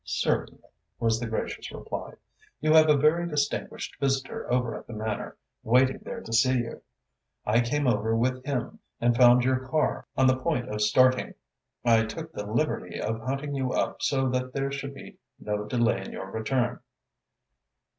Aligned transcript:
"Certainly," 0.03 0.63
was 0.99 1.19
the 1.19 1.27
gracious 1.27 1.71
reply. 1.71 2.13
"You 2.59 2.73
have 2.73 2.89
a 2.89 2.97
very 2.97 3.27
distinguished 3.27 3.99
visitor 3.99 4.51
over 4.51 4.75
at 4.75 4.87
the 4.87 4.93
Manor, 4.93 5.37
waiting 5.61 5.99
there 6.01 6.21
to 6.21 6.33
see 6.33 6.55
you. 6.57 6.81
I 7.45 7.61
came 7.61 7.85
over 7.85 8.15
with 8.15 8.43
him 8.43 8.79
and 8.99 9.15
found 9.15 9.43
your 9.43 9.59
car 9.67 10.07
on 10.17 10.25
the 10.25 10.37
point 10.39 10.67
of 10.69 10.81
starting. 10.81 11.35
I 11.85 12.05
took 12.05 12.33
the 12.33 12.47
liberty 12.51 12.99
of 12.99 13.19
hunting 13.21 13.53
you 13.53 13.73
up 13.73 14.01
so 14.01 14.27
that 14.29 14.53
there 14.53 14.71
should 14.71 14.95
be 14.95 15.19
no 15.39 15.65
delay 15.65 16.01
in 16.01 16.11
your 16.11 16.31
return." 16.31 16.79